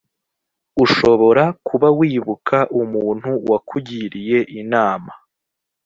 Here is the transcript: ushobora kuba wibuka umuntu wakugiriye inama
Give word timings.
ushobora 0.83 1.43
kuba 1.67 1.87
wibuka 1.99 2.57
umuntu 2.81 3.29
wakugiriye 3.49 4.37
inama 4.61 5.11